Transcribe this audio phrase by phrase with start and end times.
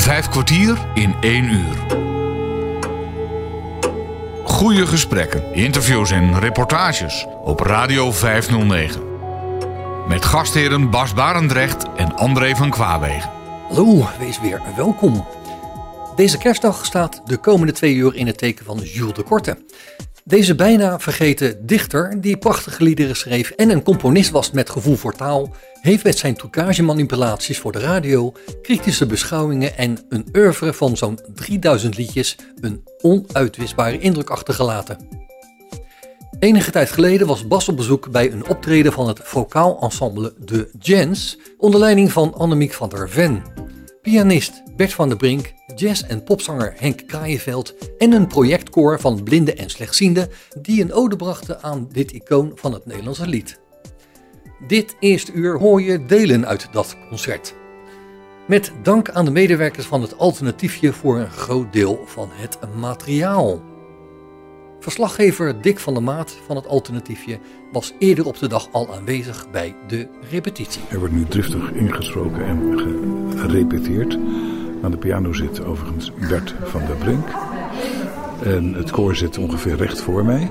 [0.00, 1.76] Vijf kwartier in één uur.
[4.44, 9.02] Goede gesprekken, interviews en reportages op Radio 509.
[10.08, 13.30] Met gastheren Bas Barendrecht en André van Kwaabegen.
[13.68, 15.26] Hallo, wees weer welkom.
[16.16, 19.58] Deze kerstdag staat de komende twee uur in het teken van Jules de Korte.
[20.30, 25.14] Deze bijna vergeten dichter, die prachtige liederen schreef en een componist was met gevoel voor
[25.14, 28.32] taal, heeft met zijn trucagemanipulaties voor de radio,
[28.62, 34.98] kritische beschouwingen en een oeuvre van zo'n 3000 liedjes een onuitwisbare indruk achtergelaten.
[36.38, 40.70] Enige tijd geleden was Bas op bezoek bij een optreden van het vocaal ensemble De
[40.78, 43.42] Jens onder leiding van Annemiek van der Ven.
[44.02, 49.56] Pianist Bert van der Brink, jazz- en popzanger Henk Kraaienveld en een projectkoor van blinden
[49.56, 50.28] en slechtzienden
[50.60, 53.60] die een ode brachten aan dit icoon van het Nederlandse lied.
[54.66, 57.54] Dit eerste uur hoor je delen uit dat concert.
[58.48, 63.69] Met dank aan de medewerkers van het alternatiefje voor een groot deel van het materiaal.
[64.80, 67.38] Verslaggever Dick van der Maat van het alternatiefje
[67.72, 70.82] was eerder op de dag al aanwezig bij de repetitie.
[70.90, 72.78] Er wordt nu driftig ingesproken en
[73.36, 74.18] gerepeteerd.
[74.82, 77.28] Aan de piano zit overigens Bert van der Brink.
[78.42, 80.50] En het koor zit ongeveer recht voor mij.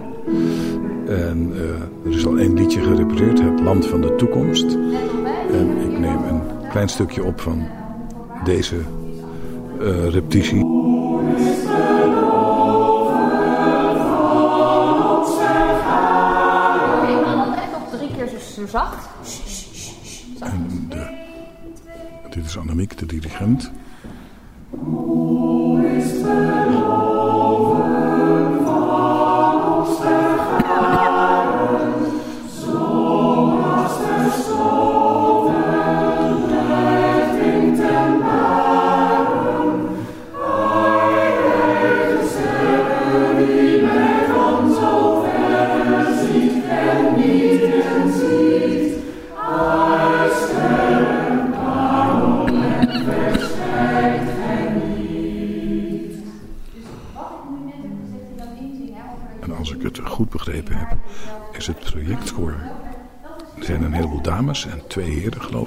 [1.07, 1.61] En uh,
[2.05, 4.73] er is al één liedje gerepeteerd, Het Land van de Toekomst.
[5.51, 7.67] En ik neem een klein stukje op van
[8.43, 8.75] deze
[9.81, 10.65] uh, repetitie.
[18.59, 19.09] Zo zacht.
[20.39, 21.07] En de,
[22.29, 23.71] dit is Annemiek, de dirigent.
[24.71, 27.18] En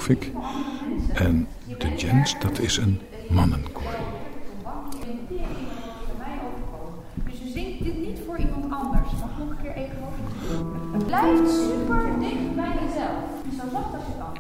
[0.03, 0.51] geloof.
[1.15, 1.49] En
[1.79, 3.95] de Jens, dat is een mannenkoor.
[7.25, 9.11] Dus je zingt dit niet voor iemand anders.
[9.21, 10.93] Mag ik nog een keer even over?
[10.93, 13.25] Het blijft super dicht bij jezelf.
[13.59, 14.33] Zo zacht als je kan.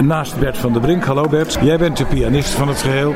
[0.00, 1.04] Naast Bert van der Brink.
[1.04, 3.14] Hallo Bert, jij bent de pianist van het geheel.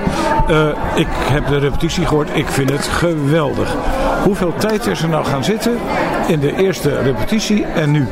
[0.48, 3.76] Eh, ik heb de repetitie gehoord, ik vind het geweldig.
[4.24, 5.78] Hoeveel tijd is er nou gaan zitten
[6.26, 8.06] in de eerste repetitie en nu?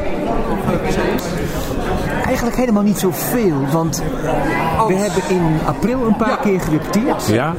[2.25, 4.03] Eigenlijk helemaal niet zoveel, want
[4.89, 7.27] we hebben in april een paar keer gerepeteerd.
[7.27, 7.55] Ja?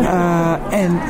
[0.00, 1.00] Uh, en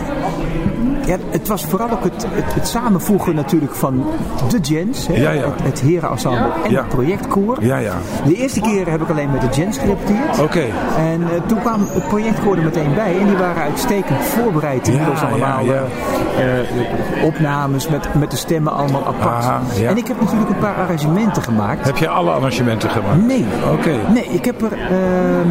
[1.07, 4.05] ja, het was vooral ook het, het, het, samenvoegen natuurlijk van
[4.49, 5.43] de Jens, hè, ja, ja.
[5.43, 6.81] het, het herenensemble en Ja.
[6.81, 7.65] het projectkoor.
[7.65, 7.95] Ja, ja.
[8.25, 10.41] De eerste keer heb ik alleen met de Jens gerepeteerd.
[10.41, 10.65] Oké.
[10.97, 14.89] En eh, toen kwam het projectkoor er meteen bij en die waren uitstekend voorbereid.
[14.89, 19.45] Inmiddels allemaal eh, eh, opnames met, met de stemmen allemaal apart.
[19.45, 19.61] Aha.
[19.89, 21.85] En ik heb natuurlijk een paar arrangementen gemaakt.
[21.87, 23.27] Heb je alle arrangementen gemaakt?
[23.27, 23.47] Nee.
[23.73, 23.97] Oké.
[24.13, 25.49] Nee, ik heb er, ehm,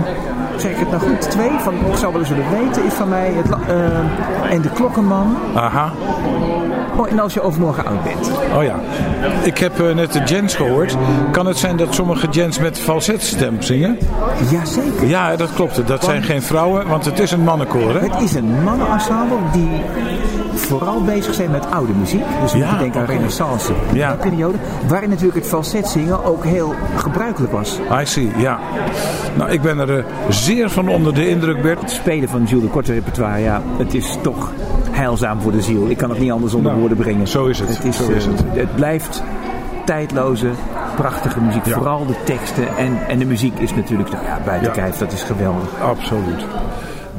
[0.58, 3.10] zeg ik het nou goed, twee van, ik zou wel eens willen weten, is van
[3.10, 5.38] mij het, ehm, en de Klokkenman.
[5.56, 5.92] Aha.
[6.98, 8.32] Oh, en als je overmorgen oud bent.
[8.56, 8.80] Oh ja.
[9.44, 10.98] Ik heb eh, net de Jens gehoord.
[11.32, 13.98] Kan het zijn dat sommige Jens met falsetstem zingen?
[14.52, 15.08] Jazeker.
[15.08, 15.88] Ja, dat klopt.
[15.88, 18.00] Dat zijn geen vrouwen, want het is een mannenkoor, hè?
[18.00, 19.82] Het is een mannenensemble die
[20.56, 22.24] vooral bezig zijn met oude muziek.
[22.42, 24.14] Dus Ja, moeten denken aan renaissance Ja.
[24.14, 24.58] periode.
[24.88, 27.80] Waarin natuurlijk het falset zingen ook heel gebruikelijk was.
[28.02, 28.60] I see, ja.
[29.38, 31.82] Nou, ik ben er eh, zeer van onder de indruk, Bert.
[31.82, 34.52] Het spelen van Jules de Korte repertoire, ja, het is toch
[34.92, 35.90] heilzaam voor de ziel.
[35.90, 37.28] Ik kan het niet anders onder Nou, woorden brengen.
[37.28, 37.70] zo is het.
[37.78, 38.44] Het, is, Zo is eh, het.
[38.54, 39.24] het blijft
[39.86, 40.50] tijdloze,
[40.96, 41.66] prachtige muziek.
[41.66, 41.74] Ja.
[41.74, 44.98] Vooral de teksten en, en de muziek is natuurlijk nou ja, buiten kijf.
[44.98, 45.70] Dat is geweldig.
[45.82, 46.46] Absoluut.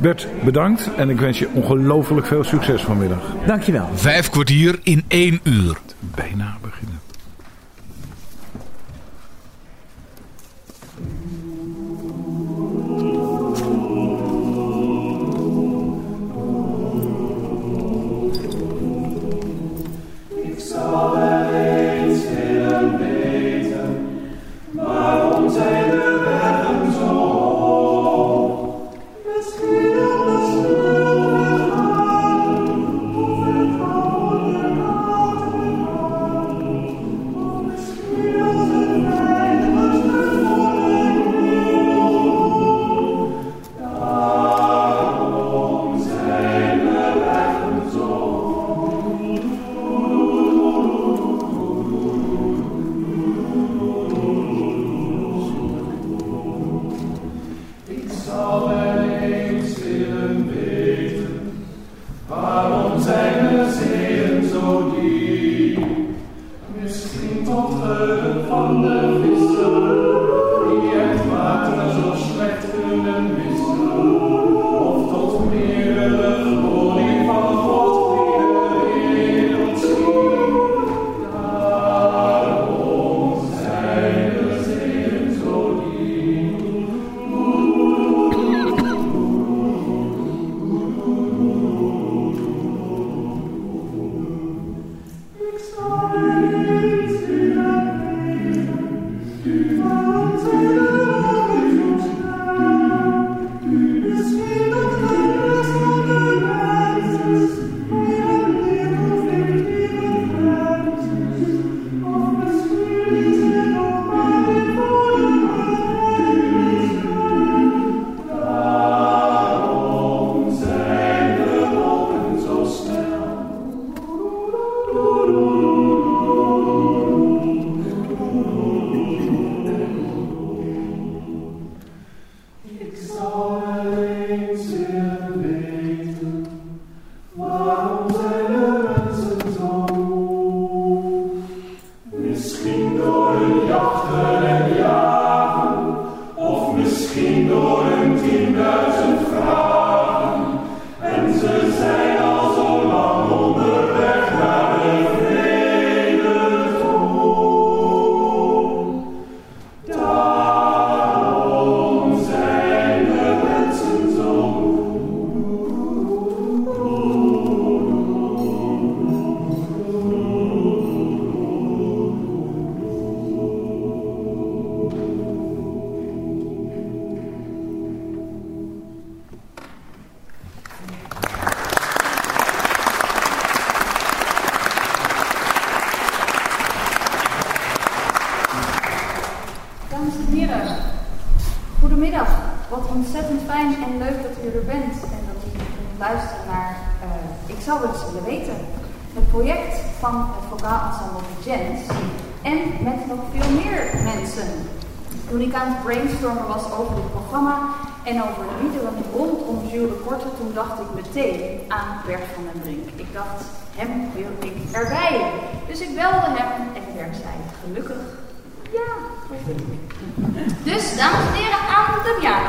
[0.00, 3.34] Bert, bedankt en ik wens je ongelooflijk veel succes vanmiddag.
[3.46, 3.88] Dankjewel.
[3.94, 5.76] Vijf kwartier in één uur.
[6.00, 6.56] Bijna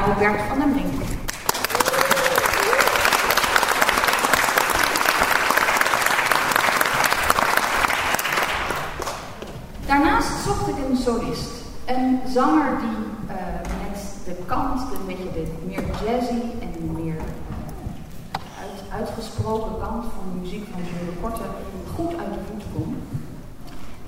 [0.05, 0.93] de piano, Bert van den Brink.
[9.85, 11.49] Daarnaast zocht ik een solist.
[11.85, 12.97] Een zanger die
[13.27, 13.35] eh,
[13.81, 17.17] met de kant, een beetje de meer jazzy en meer
[18.59, 21.43] uit, uitgesproken kant van de muziek van Jules Korte
[21.95, 22.97] goed uit de voet kon.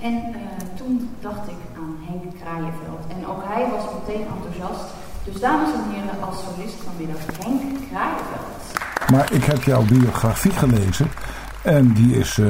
[0.01, 3.03] En eh, toen dacht ik aan Henk Kraaienveld.
[3.07, 4.96] En ook hij was meteen enthousiast.
[5.31, 9.09] Dus dames en heren, als solist vanmiddag Henk Kraaienveld.
[9.11, 11.07] Maar ik heb jouw biografie gelezen
[11.67, 12.45] en die is eh,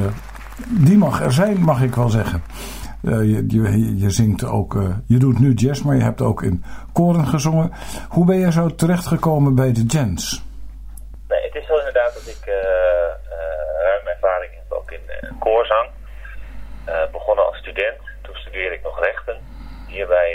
[0.68, 2.42] die mag er zijn, mag ik wel zeggen.
[3.04, 6.64] Eh, je, je, zingt ook, eh, je doet nu jazz, maar je hebt ook in
[6.92, 7.72] koren gezongen.
[8.08, 10.42] Hoe ben je zo terechtgekomen bij de jazz?
[11.28, 12.54] Nee, het is zo inderdaad dat ik uh,
[13.84, 15.00] ruim ervaring heb ook in
[15.38, 15.88] koorzang.
[17.12, 19.36] begonnen als student, toen studeerde ik nog rechten
[19.86, 20.30] hier bij,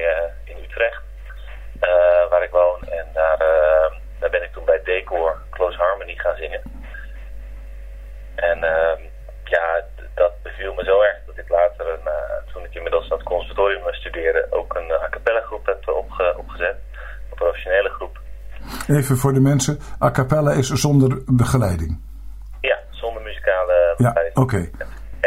[0.46, 1.02] in Utrecht,
[2.30, 2.80] waar ik woon.
[2.90, 3.38] En daar,
[4.20, 6.62] daar ben ik toen bij Decor Close Harmony gaan zingen.
[8.36, 9.02] En ehm,
[9.44, 9.66] ja,
[10.16, 13.28] dat beviel me zo erg dat ik later, een, uh, toen ik inmiddels aan het
[13.28, 16.78] conservatorium studeerde, ook een a cappella groep heb opge opgezet.
[17.30, 18.20] Een professionele groep.
[18.88, 22.02] Even voor de mensen, a cappella is zonder begeleiding?
[22.62, 24.36] Ja, zonder muzikale begeleiding.
[24.36, 24.62] Ja, oké.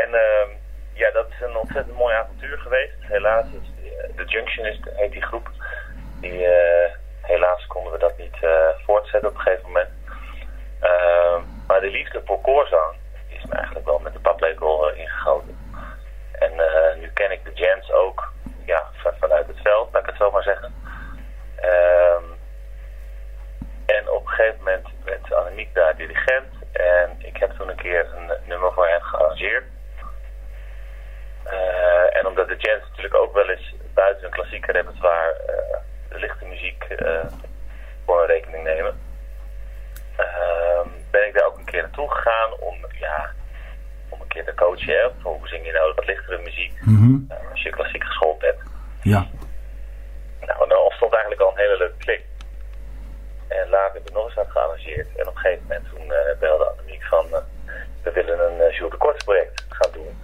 [0.02, 0.46] En uh,
[0.92, 2.94] ja, dat is een ontzettend mooi avontuur geweest.
[3.00, 3.68] Helaas is
[4.16, 5.50] de Junctionist heet die groep.
[6.20, 6.88] Die, uh,
[7.26, 9.88] helaas konden we dat niet uh, voortzetten op een gegeven moment.
[10.82, 12.94] Uh, maar de liefde voor koorzang
[13.28, 15.58] is me eigenlijk wel met de paplepel uh, ingegoten.
[16.32, 18.32] En uh, nu ken ik de jams ook
[18.64, 20.74] ja, van, vanuit het veld, laat ik het zo maar zeggen.
[21.64, 22.38] Um,
[23.86, 26.54] en op een gegeven moment werd Annemiek daar dirigent.
[26.72, 29.64] En ik heb toen een nummer voor hen gearrangeerd.
[31.46, 35.34] Uh, en omdat de jazz natuurlijk ook wel eens buiten een klassieke repertoire
[36.08, 36.86] de lichte muziek
[38.04, 39.00] voor een rekening nemen.
[40.20, 40.80] Uh,
[41.10, 43.30] ben ik daar ook een keer naartoe gegaan om, ja,
[44.08, 44.94] om een keer te coachen.
[44.94, 47.26] Hè, hoe zing je nou wat lichtere muziek mm -hmm.
[47.30, 48.58] uh, als je klassiek geschoold bent.
[49.02, 49.26] Ja.
[50.40, 52.24] Nou, en dan ontstond eigenlijk al een hele leuke klik.
[53.48, 55.08] En later heb ik nog eens wat gearrangeerd.
[55.16, 57.26] En op een gegeven moment toen uh, belde Annemiek van...
[57.32, 57.38] Uh,
[58.02, 60.18] we willen een uh, Jules de Korts project gaan doen.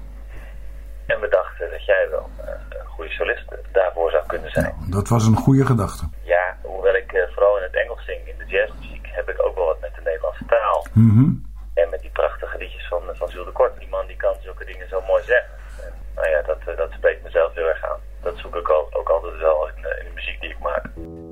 [1.07, 4.75] En we dachten dat jij wel een goede solist daarvoor zou kunnen zijn.
[4.79, 6.05] Nou, dat was een goede gedachte.
[6.23, 9.67] Ja, hoewel ik vooral in het Engels zing, in de jazzmuziek, heb ik ook wel
[9.67, 10.87] wat met de Nederlandse taal.
[10.93, 11.31] Mm -hmm.
[11.75, 13.79] En met die prachtige liedjes van, van Jules de Kort.
[13.79, 15.53] Die man die kan zulke dingen zo mooi zeggen.
[15.85, 18.01] En, nou ja, dat, dat spreekt mezelf heel erg aan.
[18.23, 20.85] Dat zoek ik ook, ook altijd wel in, in, de muziek die ik maak.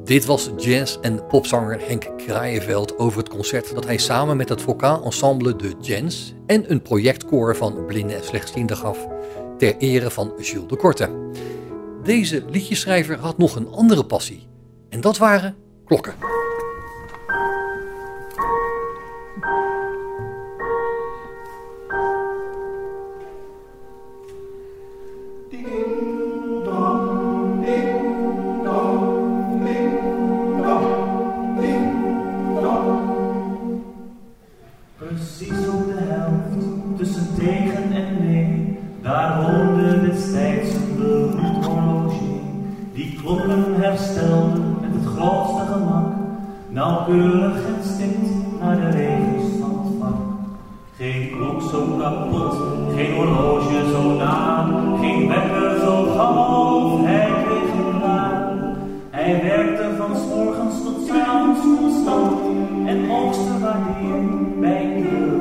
[0.05, 4.63] Dit was jazz- en popzanger Henk Kraaienveld over het concert dat hij samen met het
[4.63, 9.07] vocaal ensemble De Jens en een projectkoor van blinden en slechtzienden gaf
[9.59, 11.20] ter ere van Jules de Korte.
[12.11, 14.47] Deze liedjeschrijver had nog een andere passie
[14.89, 16.15] en dat waren klokken.
[60.01, 62.41] Van s morgens tot s avonds constant
[62.87, 65.41] en hoogste waardeer bij iedere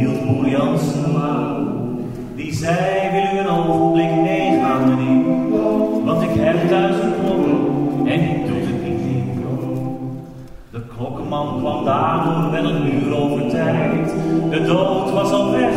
[0.00, 1.00] hield boer Jansen.
[2.36, 6.04] Die zei, wil u een ogenblik meegaan, meneer?
[6.04, 7.58] Want ik heb duizend klokken
[8.06, 9.24] en ik doe het niet meer.
[10.70, 14.14] De klokkenman kwam daarom wel een uur over tijd.
[14.50, 15.74] De dood was al weg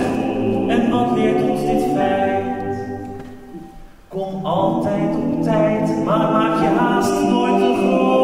[0.67, 2.43] en wat leert ons dit feit?
[4.07, 8.23] Kom altijd op tijd, maar maak je haast nooit te groot.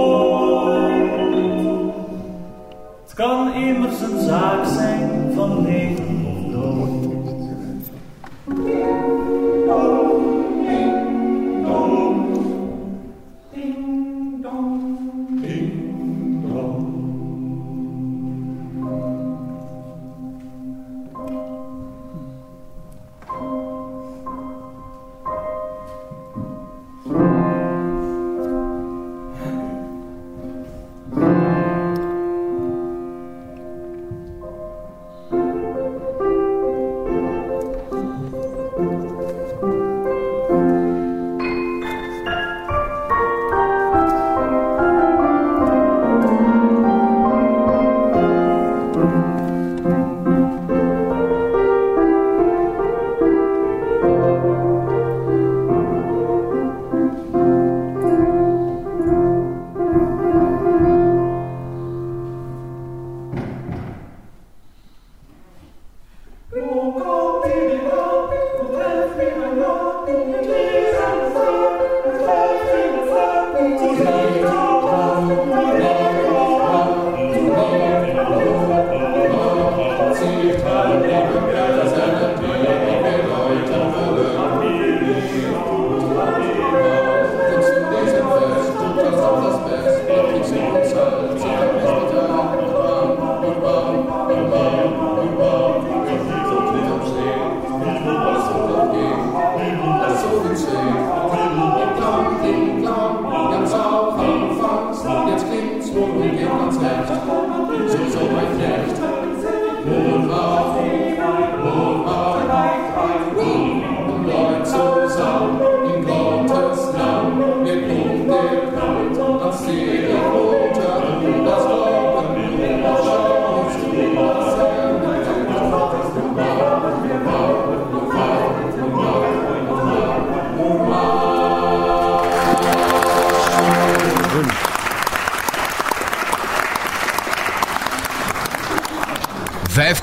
[3.03, 4.98] Het kan immers een zaak zijn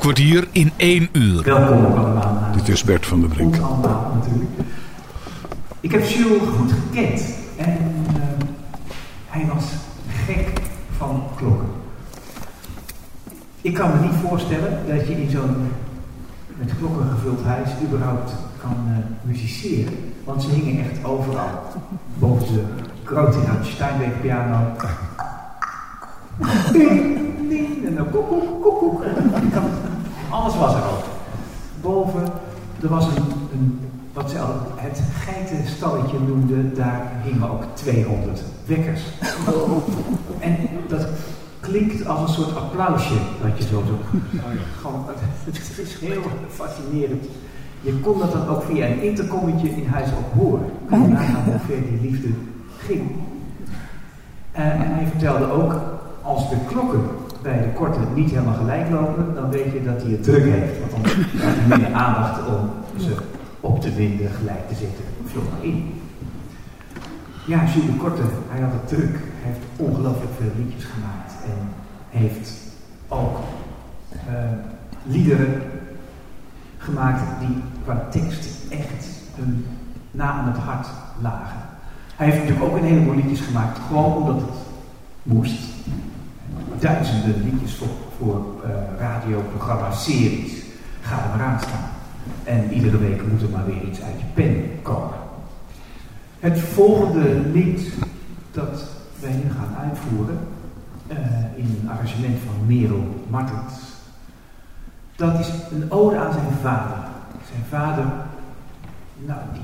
[0.07, 1.43] kwartier in één uur.
[1.43, 2.35] Welkom ook allemaal.
[2.41, 3.55] naar Dit is Bert van der Brink.
[3.55, 4.51] Ons allemaal natuurlijk.
[5.81, 7.23] Ik heb Jules goed gekend
[7.57, 8.47] en eh,
[9.27, 9.65] hij was
[10.27, 10.61] gek
[10.97, 11.67] van klokken.
[13.61, 15.69] Ik kan me niet voorstellen dat je in zo'n
[16.59, 19.93] met klokken gevuld huis überhaupt kan eh musiceren.
[20.25, 21.63] Want ze hingen echt overal.
[22.19, 22.65] Boven de
[23.05, 24.59] grote Steinweg piano.
[26.73, 27.17] Ding,
[27.49, 29.03] ding, en dan koekoek, koekoek.
[30.31, 30.99] Alles was er al.
[31.81, 32.23] Boven,
[32.83, 33.81] er was een, een
[34.13, 39.01] wat ze al het geitenstalletje noemden, daar hingen ook 200 wekkers.
[40.39, 40.57] En
[40.89, 41.07] dat
[41.61, 44.19] klinkt als een soort applausje, dat je zo zo...
[44.81, 45.05] Gewoon,
[45.45, 47.25] het is heel fascinerend.
[47.81, 50.71] Je kon dat dan ook via een intercommetje in huis ook horen.
[50.87, 52.29] Kun je nagaan hoe ver die liefde
[52.79, 53.11] ging.
[54.53, 55.81] Eh, en hij vertelde ook,
[56.23, 57.01] als de klokken
[57.43, 60.81] bij de korte niet helemaal gelijk lopen, dan weet je dat hij het druk heeft.
[60.81, 63.15] Want dan krijgt hij minder aandacht om ze
[63.61, 65.05] op te winden, gelijk te zetten.
[65.25, 65.95] Vul maar in.
[67.47, 69.17] Ja, Jules de Korte, hij had het druk.
[69.41, 71.33] Hij heeft ongelooflijk veel liedjes gemaakt.
[71.45, 71.69] En
[72.19, 72.66] heeft
[73.09, 73.39] ook
[74.11, 74.35] eh,
[75.03, 75.63] liederen
[76.79, 79.67] gemaakt die qua tekst echt hem
[80.11, 80.87] na aan het hart
[81.21, 81.59] lagen.
[82.17, 84.59] Hij heeft natuurlijk ook een heleboel liedjes gemaakt, gewoon omdat het
[85.23, 85.63] moest.
[86.79, 87.89] Duizenden liedjes voor,
[88.19, 90.63] voor eh, radioprogramma's, series.
[91.01, 91.89] Ga er maar aan staan.
[92.45, 95.17] En iedere week moet er maar weer iets uit je pen komen.
[96.41, 97.93] Het volgende lied
[98.53, 98.85] dat
[99.21, 100.39] wij nu gaan uitvoeren,
[101.09, 101.17] eh,
[101.57, 103.75] in een arrangement van Merel Martens,
[105.17, 106.97] dat is een ode aan zijn vader.
[107.51, 108.05] Zijn vader,
[109.17, 109.63] nou, die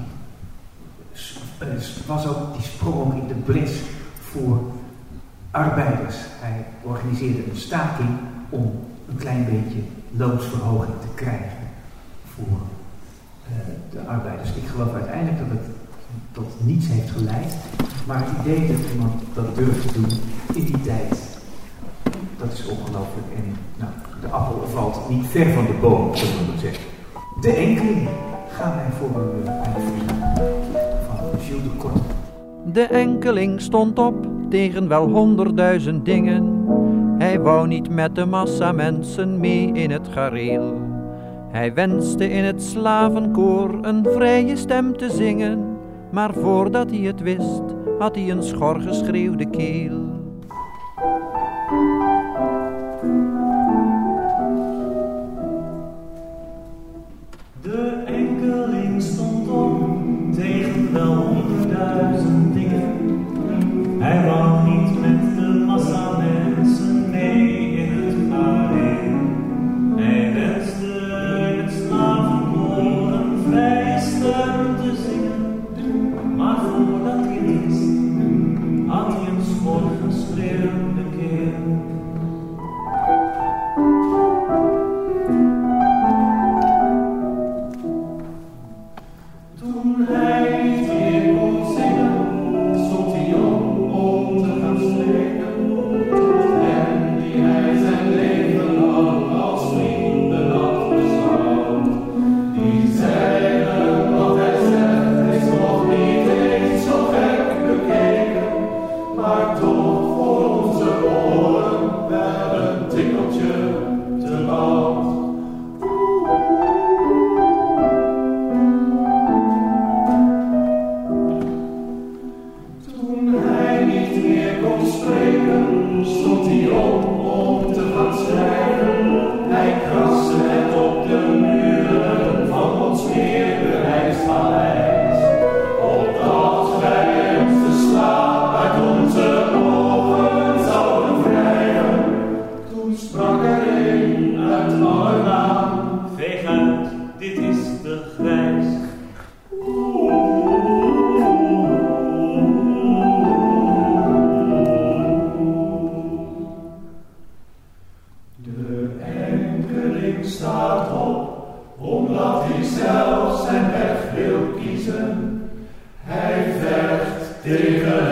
[1.59, 3.81] eh, was ook, die sprong in de bres
[4.21, 4.61] voor
[5.51, 6.17] arbeiders.
[6.19, 8.09] Hij organiseerde een staking
[8.49, 9.83] om een klein beetje
[10.17, 11.69] loonsverhoging te krijgen
[12.25, 12.61] voor
[13.47, 13.53] eh,
[13.91, 14.49] de arbeiders.
[14.49, 15.67] Ik geloof uiteindelijk dat het
[16.33, 17.55] tot niets heeft geleid,
[18.07, 20.11] maar het idee dat iemand dat durft te doen
[20.55, 21.32] in die tijd,
[22.43, 23.27] dat is ongelooflijk.
[23.37, 26.85] En nou, de appel valt niet ver van de boom, zullen we zeggen.
[27.41, 28.09] De enkeling
[28.49, 29.45] gaan wij voor u
[31.07, 32.01] van Gilles de Kort.
[32.65, 36.61] De enkeling stond op tegen wel honderdduizend dingen.
[37.19, 40.81] Hij wou niet met de massa mensen mee in het gareel.
[41.51, 45.77] Hij wenste in het slavenkoor een vrije stem te zingen.
[46.11, 47.63] Maar voordat hij het wist,
[47.99, 50.12] had hij een schor geschreeuwde keel.
[57.63, 58.82] The angle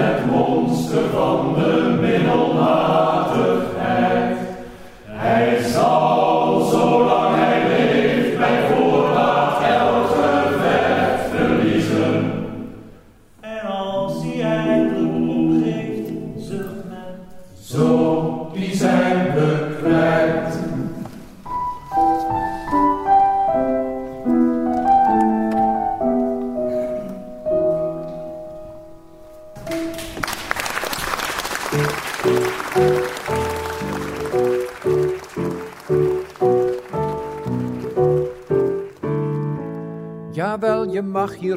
[0.02, 4.36] het monster van de middelmatigheid.
[5.06, 6.09] Hij zal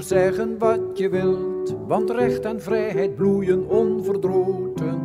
[0.03, 5.01] Zeggen wat je wilt, want recht en vrijheid bloeien onverdroten.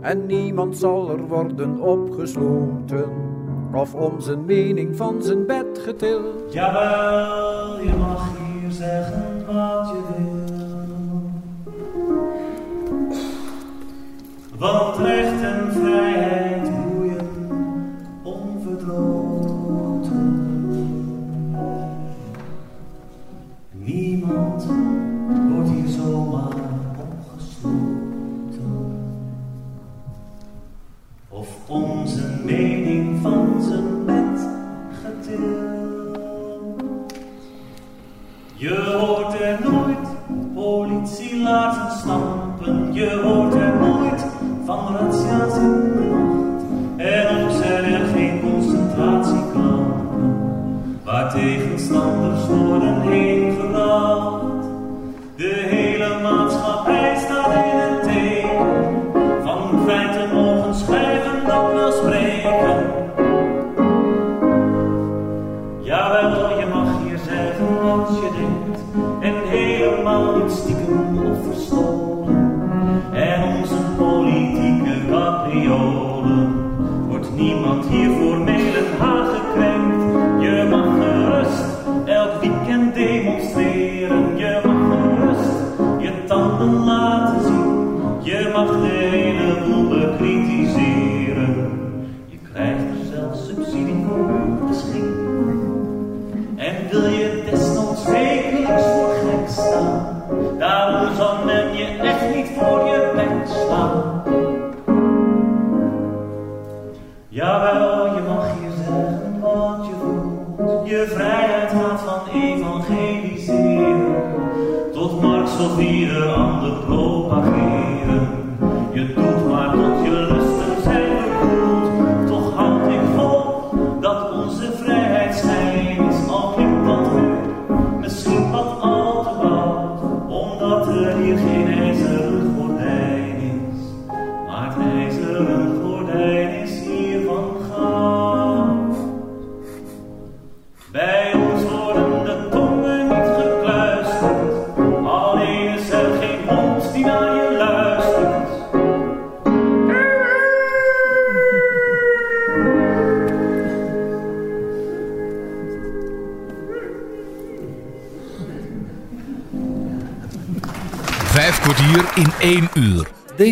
[0.00, 3.10] En niemand zal er worden opgesloten,
[3.74, 6.52] of om zijn mening van zijn bed getild.
[6.52, 9.91] Jawel, je mag hier zeggen wat je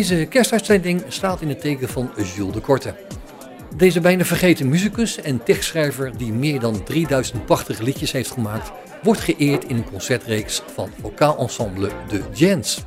[0.01, 2.95] Deze kerstuitzending staat in het teken van Jules de Korte.
[3.75, 8.71] Deze bijna vergeten muzikus en tekstschrijver die meer dan 3000 prachtige liedjes heeft gemaakt,
[9.03, 12.83] wordt geëerd in een concertreeks van vocaal ensemble De Gens.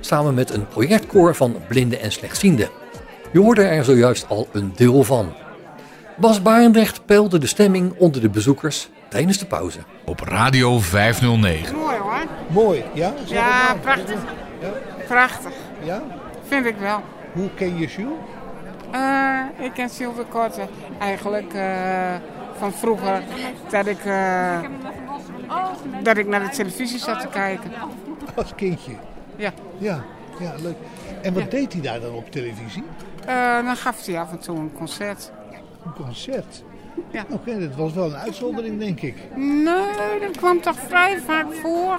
[0.00, 2.68] Samen met een projectkoor van blinden en slechtzienden.
[3.32, 5.32] Je hoorde er zojuist al een deel van.
[6.16, 9.78] Bas Barendrecht peilde de stemming onder de bezoekers tijdens de pauze.
[10.04, 11.76] Op Radio 509.
[11.76, 12.26] Mooi hoor.
[12.50, 13.14] Mooi, ja?
[13.24, 14.18] Ja, prachtig.
[15.06, 15.52] Prachtig,
[15.84, 16.02] Ja?
[16.46, 17.02] Vind ik wel.
[17.32, 18.18] Hoe ken je Jules?
[18.90, 20.66] Eh, ik ken Sylvie de Korte
[20.98, 22.14] eigenlijk eh,
[22.58, 23.22] van vroeger
[23.70, 24.60] dat ik, eh,
[26.02, 27.70] dat ik naar de televisie zat te kijken.
[28.34, 28.92] Als kindje.
[29.36, 29.52] Ja.
[29.78, 30.04] Ja,
[30.38, 30.76] ja leuk.
[31.22, 32.84] En wat deed hij daar dan op televisie?
[33.64, 35.30] Dan gaf hij af en toe een concert.
[35.84, 36.62] Een concert?
[37.10, 37.24] Ja.
[37.28, 39.14] Oké, dat was wel een uitzondering, denk ik.
[39.36, 41.98] Nee, dat kwam toch vrij vaak voor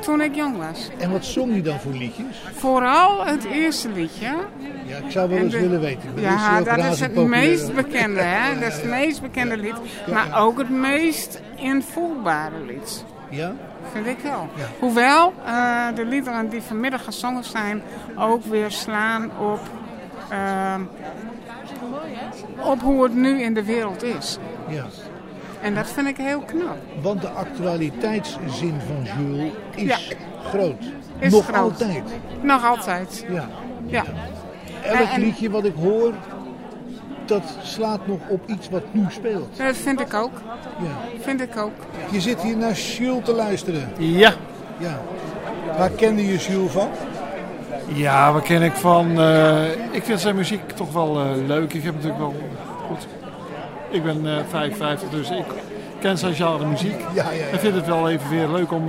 [0.00, 0.90] toen ik jong was.
[0.98, 2.42] En wat zong hij dan voor liedjes?
[2.54, 4.34] Vooral het eerste liedje.
[4.86, 6.10] Ja, ik zou wel En eens de- willen weten.
[6.16, 8.58] Ja, dat is het meest bekende, hè?
[8.60, 9.74] Dat is het meest bekende lied.
[10.12, 13.04] Maar ook het meest invoelbare lied.
[13.30, 13.52] Ja?
[13.92, 14.48] Vind ik wel.
[14.56, 14.64] Ja.
[14.78, 17.82] Hoewel eh, de liederen die vanmiddag gezongen zijn
[18.18, 19.60] ook weer slaan op,
[20.30, 20.80] ehm,
[22.62, 24.38] op hoe het nu in de wereld is.
[24.68, 24.84] Ja.
[25.60, 26.76] En dat vind ik heel knap.
[27.02, 29.96] Want de actualiteitszin van Jules is Ja.
[30.44, 30.84] groot.
[31.18, 31.56] Is Nog groot.
[31.56, 32.02] altijd.
[32.42, 33.24] Nog altijd.
[33.32, 33.48] Ja.
[33.86, 34.04] Ja.
[34.82, 36.12] Elk En- liedje wat ik hoor,
[37.24, 39.56] dat slaat nog op iets wat nu speelt.
[39.56, 40.40] Dat vind ik ook.
[40.82, 41.20] Ja.
[41.20, 41.72] Vind ik ook.
[42.10, 43.88] Je zit hier naar Jules te luisteren.
[43.98, 44.32] Ja.
[44.78, 44.98] Ja.
[45.78, 46.88] Waar kende je Jules van?
[47.94, 49.20] Ja, waar ken ik van?
[49.20, 51.72] eh, ik vind zijn muziek toch wel eh, leuk.
[51.74, 52.34] Ik heb natuurlijk wel
[52.88, 53.06] goed.
[53.90, 55.44] Ik ben eh 55, dus ik
[56.00, 57.00] ken zijn genre muziek.
[57.14, 57.46] Ja, ja, ja.
[57.52, 58.86] En vind het wel even weer leuk om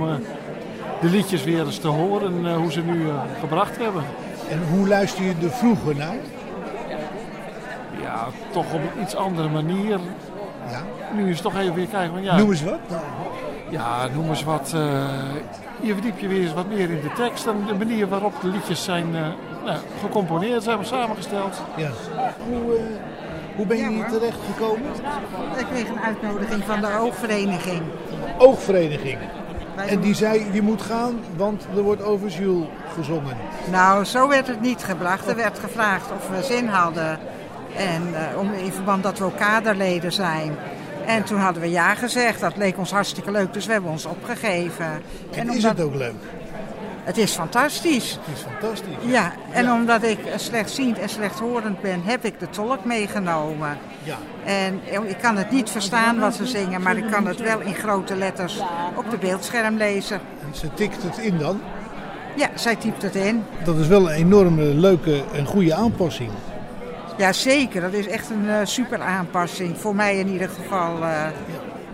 [1.00, 3.00] de liedjes weer eens te horen en hoe ze nu
[3.40, 4.02] gebracht hebben.
[4.50, 6.16] En hoe luister je er vroeger naar?
[8.02, 9.98] Ja, toch op een iets andere manier.
[10.70, 10.82] Ja.
[11.14, 12.36] Nu is het toch even weer kijken van ja.
[12.36, 12.78] Noem eens wat.
[13.70, 14.72] Ja, noem eens wat.
[14.74, 14.80] eh,
[15.80, 18.48] je verdiep je weer eens wat meer in de tekst en de manier waarop de
[18.48, 19.22] liedjes zijn eh,
[19.64, 21.62] nou, gecomponeerd, zijn samengesteld.
[21.76, 21.90] Ja.
[22.48, 22.82] Hoe, eh,
[23.56, 24.90] hoe ben je hier terecht gekomen?
[25.56, 27.82] Ik kreeg een uitnodiging van de oogvereniging.
[28.38, 29.18] Oogvereniging.
[29.86, 33.36] En die zei, je moet gaan, want er wordt over Jules gezongen.
[33.70, 35.28] Nou, zo werd het niet gebracht.
[35.28, 37.18] Er werd gevraagd of we zin hadden.
[37.76, 40.56] En eh, om, in verband dat we ook kaderleden zijn.
[41.16, 42.40] En toen hadden we ja gezegd.
[42.40, 44.86] Dat leek ons hartstikke leuk, dus we hebben ons opgegeven.
[45.34, 46.14] En is omdat- het ook leuk?
[47.04, 48.18] Het is fantastisch.
[48.26, 48.94] Het is fantastisch.
[49.12, 53.78] Ja, en omdat ik slechtziend en slechthorend ben, heb ik de tolk meegenomen.
[54.02, 54.16] Ja.
[54.44, 57.74] En ik kan het niet verstaan wat ze zingen, maar ik kan het wel in
[57.74, 58.60] grote letters
[58.96, 60.20] op de beeldscherm lezen.
[60.46, 61.60] En ze tikt het in dan.
[62.36, 63.44] Ja, zij typt het in.
[63.64, 66.30] Dat is wel een enorme leuke en goede aanpassing.
[67.20, 67.80] Ja, zeker.
[67.80, 69.76] Dat is echt een eh, super aanpassing.
[69.78, 71.02] Voor mij in ieder geval.
[71.02, 71.24] eh.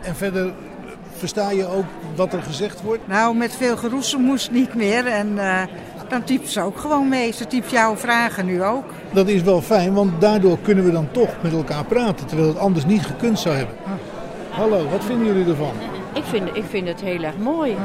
[0.03, 0.53] En verder
[1.17, 1.85] versta je ook
[2.15, 3.07] wat er gezegd wordt?
[3.09, 5.07] Nou, met veel geroezemoes niet meer.
[5.07, 5.63] En eh,
[6.09, 7.33] dan typt ze ook gewoon mee.
[7.33, 8.85] Ze typt jouw vragen nu ook.
[9.13, 12.59] Dat is wel fijn, want daardoor kunnen we dan toch met elkaar praten, terwijl het
[12.59, 13.75] anders niet gekund zou hebben.
[14.51, 15.73] Hallo, wat vinden jullie ervan?
[16.15, 17.77] Ik vind, ik vind het heel erg mooi.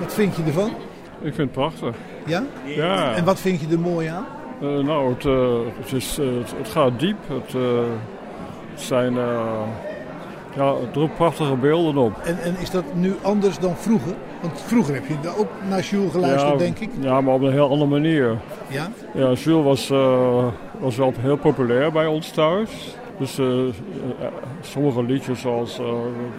[0.00, 0.68] Wat vind je ervan?
[1.20, 1.96] Ik vind het prachtig.
[2.26, 2.42] Ja?
[2.64, 3.14] Ja.
[3.14, 4.26] En wat vind je er mooi aan?
[4.62, 7.16] Eh, nou, het, eh, het, is, eh, het, het gaat diep.
[7.28, 7.56] Het,
[8.74, 9.14] zijn...
[10.54, 12.12] ja, het roept prachtige beelden op.
[12.24, 14.14] En, en is dat nu anders dan vroeger?
[14.40, 16.90] Want vroeger heb je ook naar Jules geluisterd, ja, denk ik.
[17.00, 18.38] Ja, maar op een heel andere manier.
[18.68, 18.88] Ja?
[19.14, 19.88] Ja, Jules was,
[20.78, 22.96] was wel heel populair bij ons thuis.
[23.18, 23.40] Dus
[24.60, 25.80] sommige liedjes zoals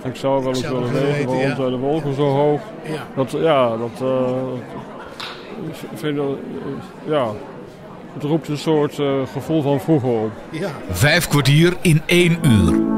[0.04, 1.56] Ik zou wel eens willen weten, ja.
[1.56, 2.62] de wolken zo hoog.
[2.84, 3.08] Ja.
[3.16, 4.02] Dat, ja, dat...
[5.92, 6.26] ik vind, eh,
[7.06, 7.28] ja,
[8.14, 10.32] het roept een soort eh, gevoel van vroeger op.
[10.50, 10.70] Ja.
[10.92, 12.92] Vijf kwartier in één uur.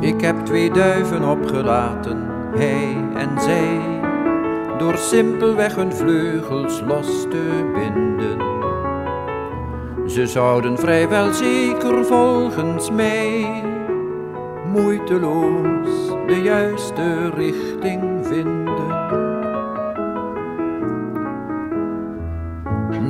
[0.00, 3.80] Ik heb twee duiven opgelaten, hij en zij,
[4.78, 8.52] door simpelweg hun vleugels los te binden.
[10.10, 13.62] Ze zouden vrijwel zeker volgens mij
[14.72, 18.63] moeiteloos de juiste richting vinden.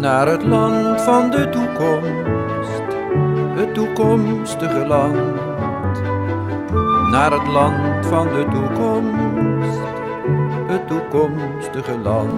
[0.04, 2.82] Naar het land van de toekomst,
[3.56, 5.40] het toekomstige land
[7.10, 9.80] naar het land van de toekomst,
[10.66, 12.32] het toekomstige land.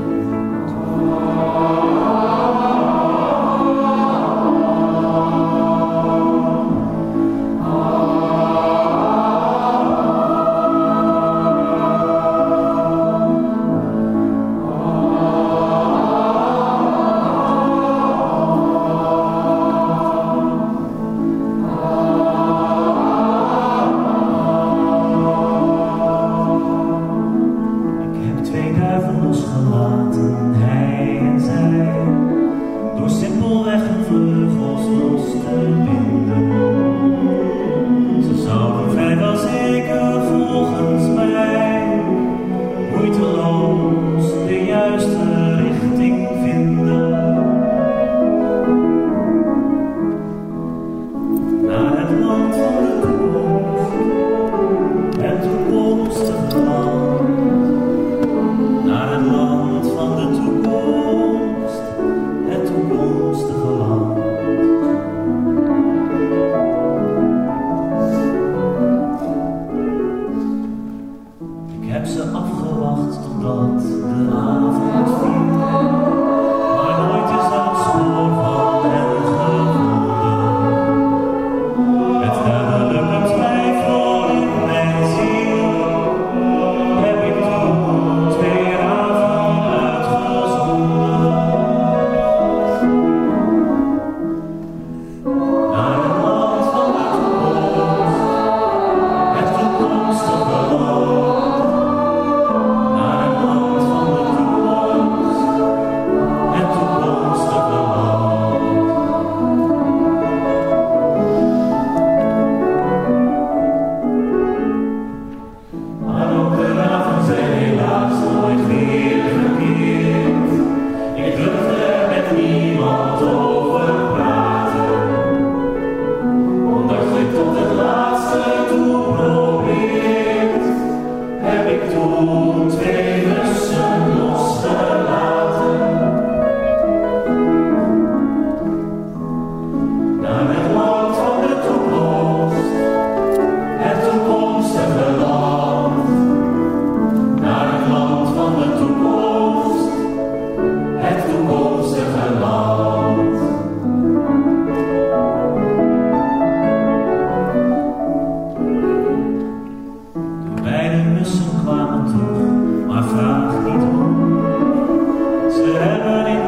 [165.86, 166.45] heaven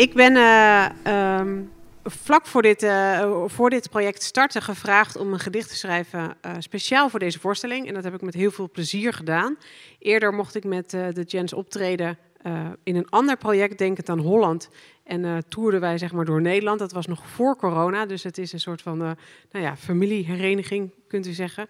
[0.00, 0.86] Ik ben uh,
[1.38, 1.70] um,
[2.04, 6.52] vlak voor dit, uh, voor dit project starten gevraagd om een gedicht te schrijven uh,
[6.58, 7.88] speciaal voor deze voorstelling.
[7.88, 9.56] En dat heb ik met heel veel plezier gedaan.
[9.98, 12.18] Eerder mocht ik met de Jens optreden
[12.82, 14.68] in een ander project, Denkend aan Holland.
[15.04, 16.78] En toerden wij zeg maar door Nederland.
[16.78, 19.16] Dat was nog voor corona, dus het is een soort van nou
[19.50, 21.68] ja, familiehereniging, kunt u zeggen.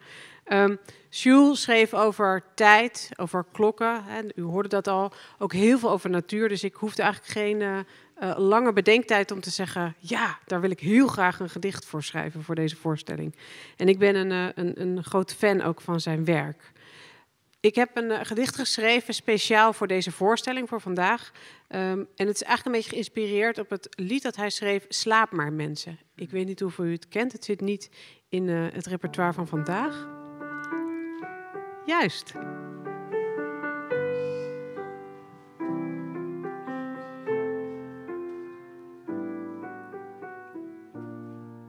[0.52, 4.04] Um, Jules schreef over tijd, over klokken.
[4.04, 5.12] Hè, u hoorde dat al.
[5.38, 6.48] Ook heel veel over natuur.
[6.48, 7.78] Dus ik hoefde eigenlijk geen uh,
[8.22, 12.02] uh, lange bedenktijd om te zeggen: ja, daar wil ik heel graag een gedicht voor
[12.02, 13.36] schrijven voor deze voorstelling.
[13.76, 16.72] En ik ben een, uh, een, een groot fan ook van zijn werk.
[17.60, 21.30] Ik heb een gedicht geschreven speciaal voor deze voorstelling, voor vandaag.
[21.68, 21.78] Um,
[22.16, 25.52] en het is eigenlijk een beetje geïnspireerd op het lied dat hij schreef, Slaap maar
[25.52, 25.98] mensen.
[26.14, 27.90] Ik weet niet of u het kent, het zit niet
[28.28, 30.08] in het repertoire van vandaag.
[31.86, 32.32] Juist.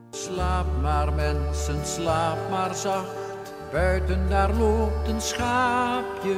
[0.09, 3.30] Slaap maar mensen, slaap maar zacht.
[3.71, 6.35] Buiten daar loopt een schaapje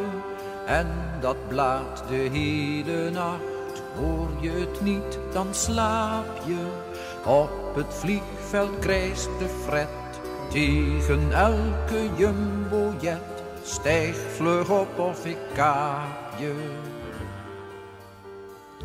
[0.66, 0.88] en
[1.20, 3.82] dat blaat de hele nacht.
[3.96, 6.66] Hoor je het niet, dan slaap je.
[7.26, 13.44] Op het vliegveld krijst de fret tegen elke jumbojet.
[13.64, 16.82] Stijg vlug op of ik kaap je.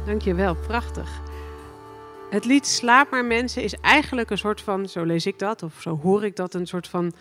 [0.06, 1.20] Dankjewel, prachtig.
[2.30, 5.72] Het lied Slaap maar mensen is eigenlijk een soort van, zo lees ik dat, of
[5.80, 7.12] zo hoor ik dat, een soort van,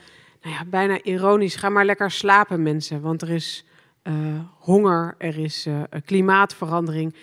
[0.47, 1.55] nou ja, bijna ironisch.
[1.55, 3.65] Ga maar lekker slapen mensen, want er is
[4.03, 4.13] uh,
[4.59, 7.15] honger, er is uh, klimaatverandering.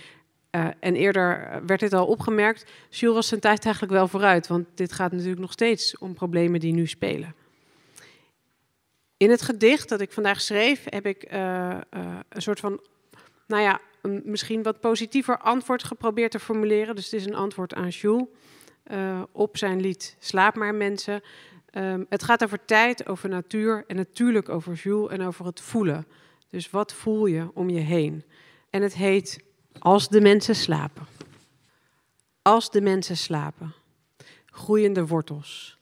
[0.51, 2.70] Uh, en eerder werd dit al opgemerkt.
[2.91, 6.61] Jules was zijn tijd eigenlijk wel vooruit, want dit gaat natuurlijk nog steeds om problemen
[6.61, 7.35] die nu spelen.
[9.16, 11.27] In het gedicht dat ik vandaag schreef, heb ik
[12.29, 12.81] een soort van,
[13.47, 16.95] nou ja, een misschien wat positiever antwoord geprobeerd te formuleren.
[16.95, 18.27] Dus het is een antwoord aan Jules
[19.33, 21.22] op zijn lied Slaap maar mensen.
[21.77, 26.07] Um, het gaat over tijd, over natuur en natuurlijk over Jules en over het voelen.
[26.49, 28.25] Dus wat voel je om je heen?
[28.70, 29.43] En het heet
[29.79, 31.07] Als de mensen slapen.
[32.43, 33.75] Als de mensen slapen.
[34.47, 35.79] Groeiende wortels.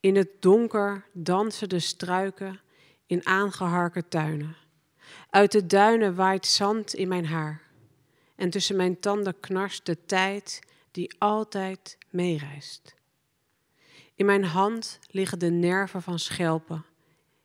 [0.00, 2.60] In het donker dansen de struiken
[3.06, 4.56] in aangeharke tuinen.
[5.30, 7.62] Uit de duinen waait zand in mijn haar.
[8.36, 10.60] En tussen mijn tanden knarst de tijd
[10.90, 12.94] die altijd meereist.
[14.14, 16.84] In mijn hand liggen de nerven van schelpen.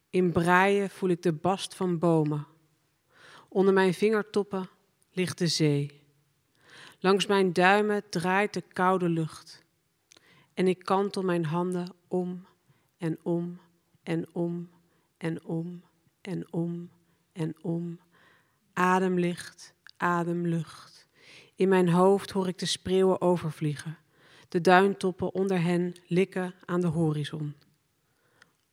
[0.10, 2.48] In braaien voel ik de bast van bomen.
[3.50, 4.70] Onder mijn vingertoppen
[5.12, 6.02] ligt de zee.
[7.00, 9.64] Langs mijn duimen draait de koude lucht.
[10.54, 12.46] En ik kantel mijn handen om
[12.98, 13.60] en om
[14.04, 14.70] en om
[15.18, 15.84] en om
[16.22, 16.90] en om
[17.32, 18.00] en om.
[18.74, 21.08] Ademlicht, ademlucht.
[21.56, 23.98] In mijn hoofd hoor ik de spreeuwen overvliegen.
[24.48, 27.56] De duintoppen onder hen likken aan de horizon.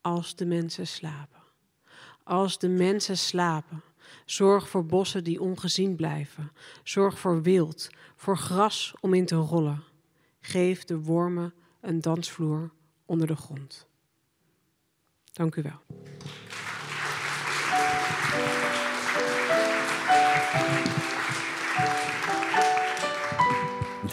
[0.00, 1.42] Als de mensen slapen.
[2.22, 3.82] Als de mensen slapen.
[4.24, 6.52] Zorg voor bossen die ongezien blijven.
[6.82, 9.82] Zorg voor wild, voor gras om in te rollen.
[10.40, 12.70] Geef de wormen een dansvloer
[13.06, 13.86] onder de grond.
[15.32, 15.80] Dank u wel.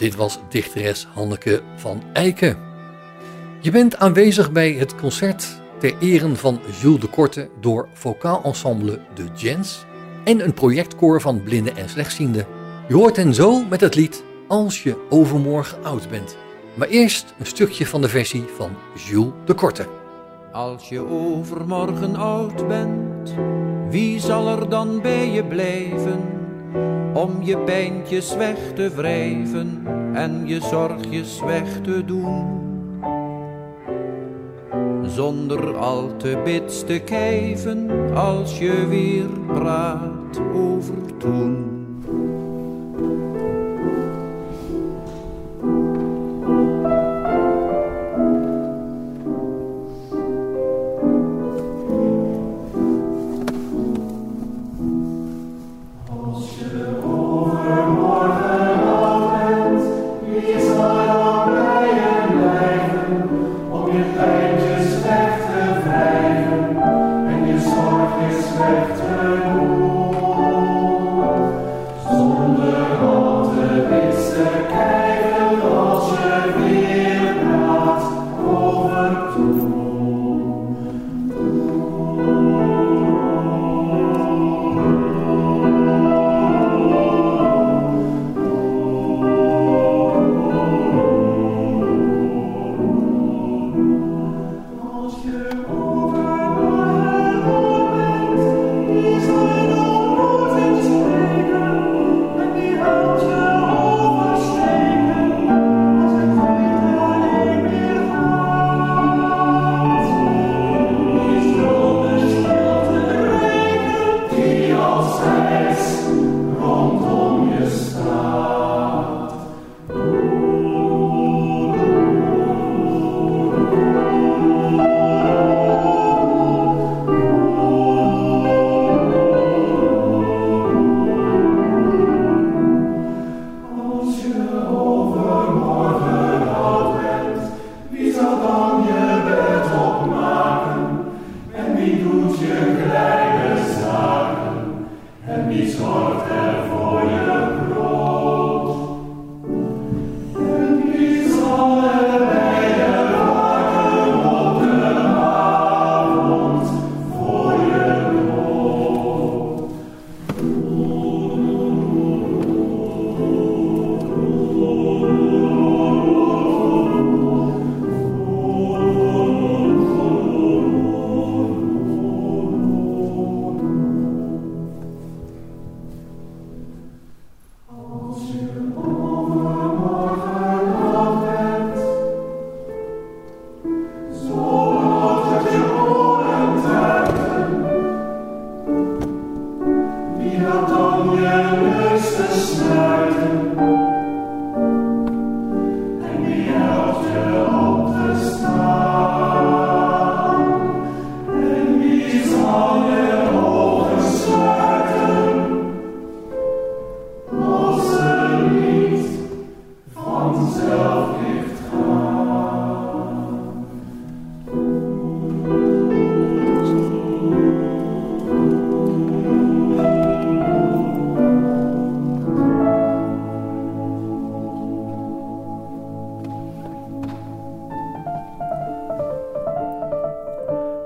[0.02, 2.56] Dit was dichteres Hanneke van Eiken.
[3.60, 9.00] Je bent aanwezig bij het concert ter ere van Jules de Korte door vocaal ensemble
[9.14, 9.84] De Gens
[10.24, 12.46] en een projectkoor van blinden en slechtzienden.
[12.88, 16.36] Je hoort hen zo met het lied Als je overmorgen oud bent.
[16.74, 18.70] Maar eerst een stukje van de versie van
[19.06, 19.86] Jules de Korte.
[20.52, 23.34] Als je overmorgen oud bent,
[23.90, 26.41] wie zal er dan bij je blijven?
[27.12, 32.60] Om je pijntjes weg te wrijven en je zorgjes weg te doen.
[35.02, 41.71] Zonder al te bits te kijven als je weer praat over toen.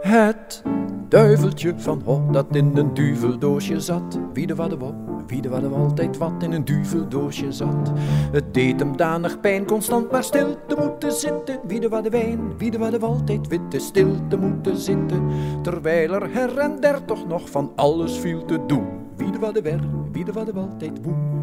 [0.07, 0.62] Het
[1.09, 4.18] duiveltje van Ho dat in een duveldoosje zat.
[4.32, 4.94] Wie de wadde wop,
[5.26, 7.92] wie de wadde altijd wat in een duveldoosje zat.
[8.32, 11.61] Het deed hem danig pijn, constant maar stil te moeten zitten.
[11.66, 15.28] Wie de wadde wijn, wie de wadde altijd witte, stil te moeten zitten.
[15.62, 18.86] Terwijl er her en der toch nog van alles viel te doen.
[19.16, 19.80] Wie de wadde wer,
[20.12, 21.00] wie de wadde altijd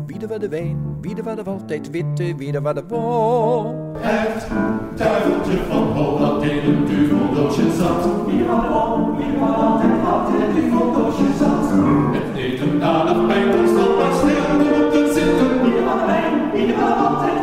[0.07, 0.27] woen.
[0.27, 3.91] Wie de wijn, wie de wadde altijd witte, wie de wadde wo.
[3.97, 4.47] Het
[4.95, 8.25] duiveltje van Ho dat in een duveldoosje zat.
[8.25, 11.71] Wie had om, wie had altijd wat in een duveldoosje zat.
[12.13, 15.63] Het deed hem danig pijn, constant maar stil te moeten zitten.
[15.63, 17.42] Wie had wijn, wie had altijd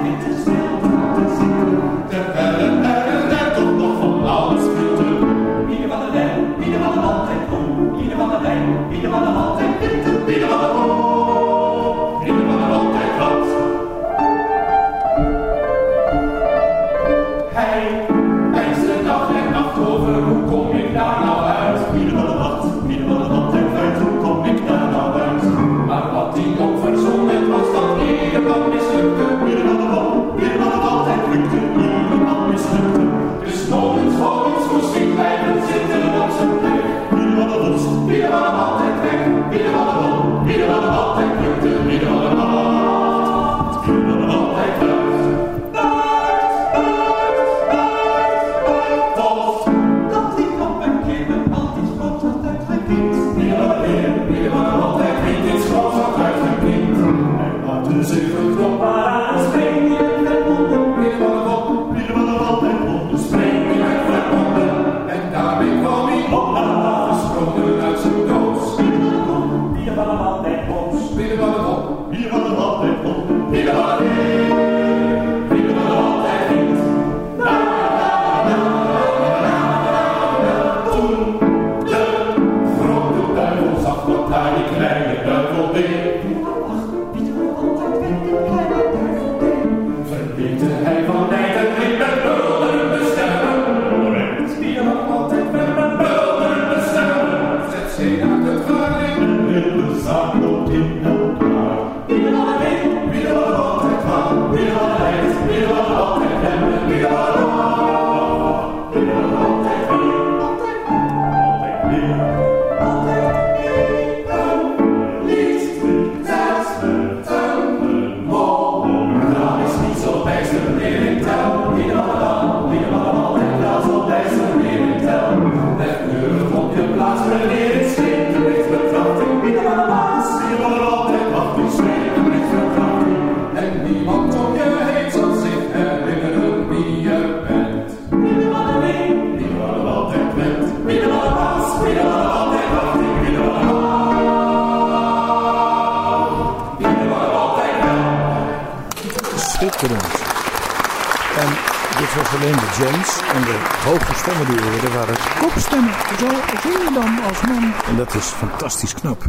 [152.30, 153.20] dit was alleen de James.
[153.34, 155.92] En de hoge stemmen die we hoorden waren kopstemmen.
[156.18, 156.26] Zo
[156.62, 157.72] zing je dan als man.
[157.88, 159.24] En dat is fantastisch knap.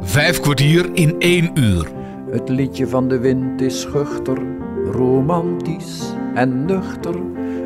[0.00, 1.88] Vijf kwartier in één uur.
[2.30, 4.38] Het liedje van de wind is schuchter,
[4.92, 6.02] romantisch
[6.34, 7.14] en nuchter.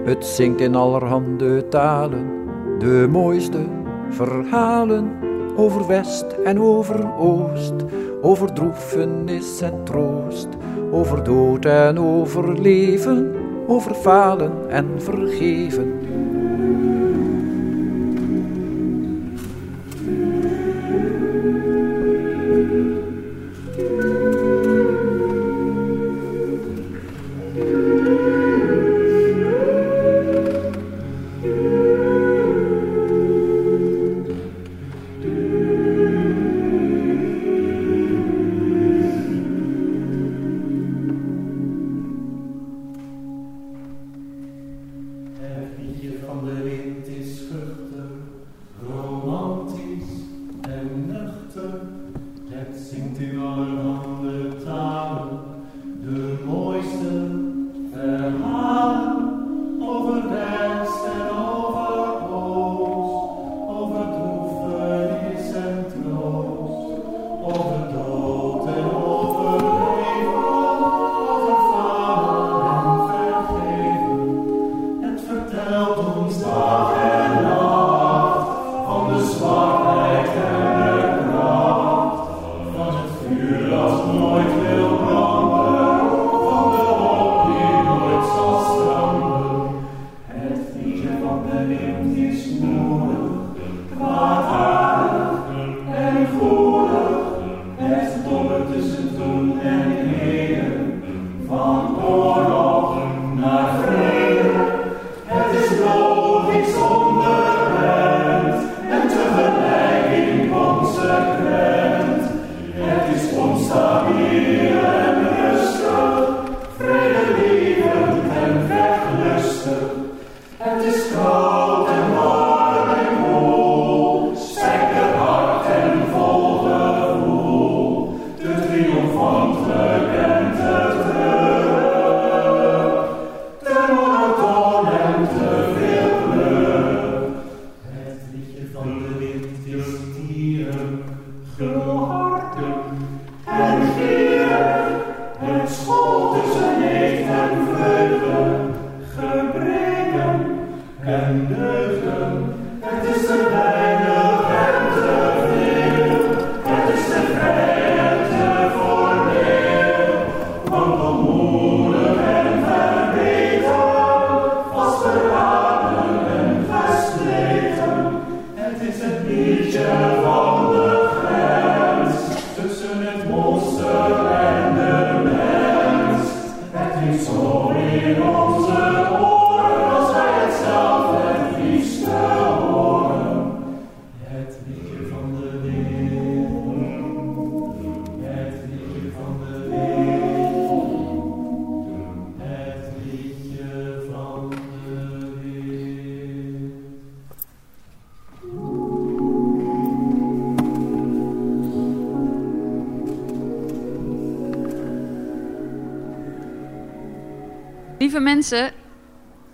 [0.04, 2.30] Het zingt in allerhande talen
[2.78, 3.66] de mooiste
[4.10, 5.10] verhalen
[5.56, 7.74] over West en over Oost,
[8.22, 10.48] over droefenis en troost,
[10.90, 13.34] over dood en over leven,
[13.66, 16.00] over falen en vergeven.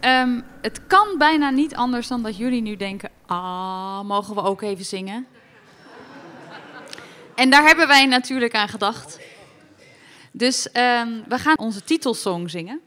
[0.00, 4.62] Ehm, het kan bijna niet anders dan dat jullie nu denken: ah, mogen we ook
[4.62, 5.26] even zingen?
[7.34, 9.18] En daar hebben wij natuurlijk aan gedacht.
[10.32, 12.80] Dus ehm, we gaan onze titelsong zingen.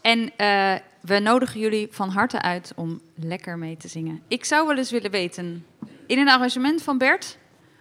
[0.00, 4.22] En eh, we nodigen jullie van harte uit om lekker mee te zingen.
[4.28, 5.66] Ik zou wel eens willen weten,
[6.06, 7.38] in een arrangement van Bert,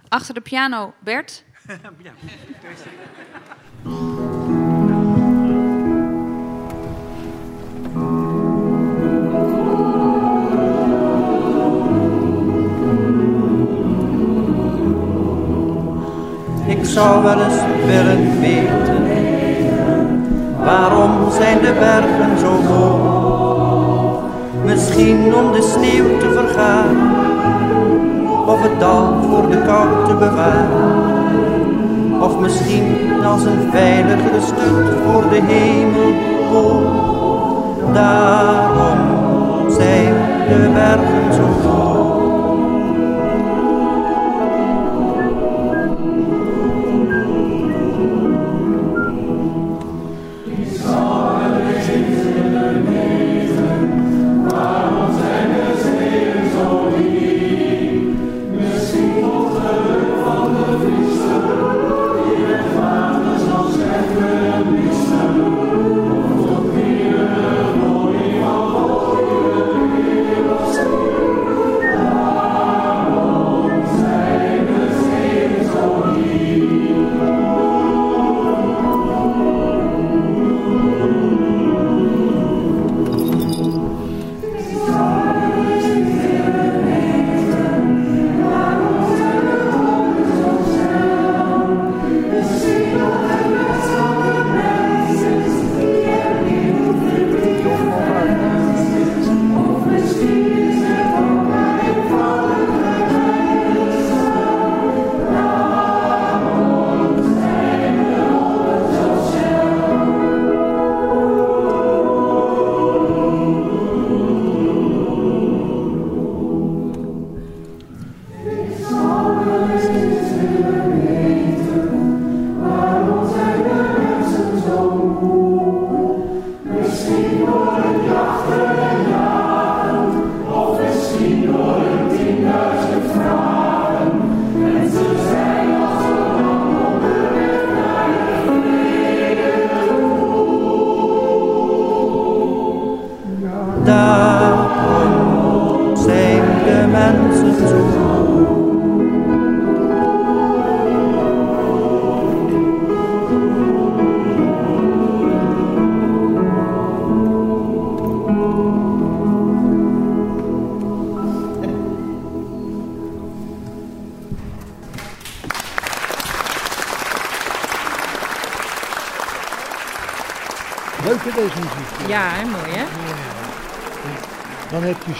[0.07, 1.43] achter de piano Bert,
[3.83, 4.06] Ik
[16.87, 19.03] zou wel eens willen weten,
[20.63, 24.21] waarom zijn de bergen zo hoog?
[24.63, 27.11] Misschien om de sneeuw te vergaan,
[28.47, 31.15] of het dal voor de kou te bewaren.
[32.21, 36.15] Of misschien als een veilige stut voor de hemel.
[37.93, 38.99] Daarom
[39.69, 40.13] zijn
[40.47, 41.66] de bergen zo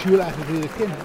[0.02, 0.96] Jules eigenlijk leren kennen.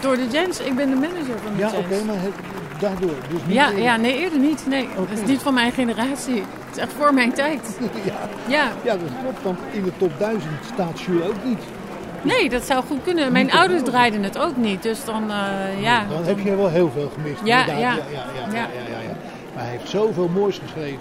[0.00, 1.84] Door de Jens, ik ben de manager van de Ja, Jens.
[1.84, 3.14] oké, maar het- daardoor.
[3.30, 3.82] Dus niet Ja, eerder.
[3.82, 4.64] ja, nee, eerder niet.
[4.68, 6.34] Nee, dat is niet van mijn generatie.
[6.34, 7.78] Het is echt voor mijn tijd.
[8.04, 8.12] Ja.
[8.46, 8.68] Ja.
[8.84, 11.58] ja, dat klopt, want in de top 1000 staat Jules ook niet.
[12.22, 13.32] Nee, dat zou goed kunnen.
[13.32, 16.04] Mijn ouders draaiden het ook niet, dus dan, eh, ja.
[16.10, 17.40] Dan heb je wel heel veel gemist.
[17.44, 17.80] Ja, inderdaad.
[17.82, 17.90] ja.
[17.90, 18.68] Ja, ja, ja, ja, Ja.
[18.90, 19.14] ja, ja.
[19.54, 20.98] Maar hij heeft zoveel moois geschreven.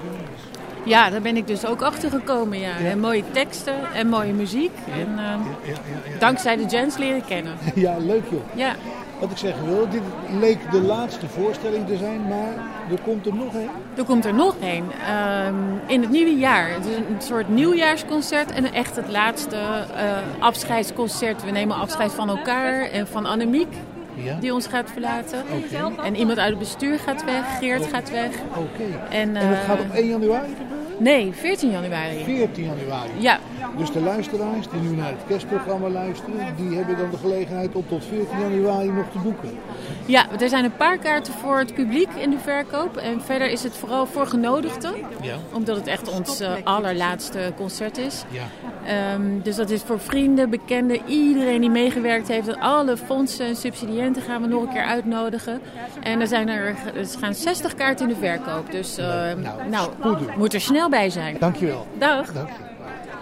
[0.85, 2.77] Ja, daar ben ik dus ook achter gekomen, ja.
[2.77, 4.71] En mooie teksten en mooie muziek.
[4.99, 7.53] En eh, dankzij de Jens leren kennen.
[7.75, 8.41] Ja, leuk joh.
[8.55, 8.75] Ja.
[9.19, 10.01] Wat ik zeggen wil, dit
[10.39, 12.53] leek de laatste voorstelling te zijn, maar
[12.91, 13.69] er komt er nog een.
[13.97, 14.85] Er komt er nog één.
[15.07, 15.55] ehm,
[15.87, 16.69] in het nieuwe jaar.
[16.69, 21.43] Het is een soort nieuwjaarsconcert en echt het laatste eh, afscheidsconcert.
[21.43, 23.73] We nemen afscheid van elkaar en van Annemiek.
[24.15, 24.35] Ja.
[24.39, 25.43] Die ons gaat verlaten.
[26.03, 27.57] En iemand uit het bestuur gaat weg.
[27.59, 28.29] Geert gaat weg.
[28.55, 28.83] Oké.
[29.09, 30.55] En, En dat eh, gaat op 1 januari?
[31.03, 32.23] Nee, 14 januari.
[32.25, 33.11] 14 januari.
[33.19, 33.39] Ja.
[33.77, 37.87] Dus de luisteraars die nu naar het kerstprogramma luisteren, die hebben dan de gelegenheid om
[37.87, 39.49] tot 14 januari nog te boeken.
[40.05, 42.97] Ja, er zijn een paar kaarten voor het publiek in de verkoop.
[42.97, 44.93] En verder is het vooral voor genodigden.
[45.21, 45.35] Ja.
[45.53, 48.23] Omdat het echt ons eh, allerlaatste concert is.
[48.29, 48.43] Ja.
[48.85, 52.59] Ehm, dus dat is voor vrienden, bekenden, iedereen die meegewerkt heeft.
[52.59, 55.61] Alle fondsen en subsidiënten gaan we nog een keer uitnodigen.
[56.01, 58.71] En er, zijn er, er gaan 60 kaarten in de verkoop.
[58.71, 59.05] Dus eh,
[59.69, 59.89] nou,
[60.37, 61.35] moet er snel bij zijn.
[61.39, 61.87] Dankjewel.
[61.97, 62.31] Dag.
[62.33, 62.72] Je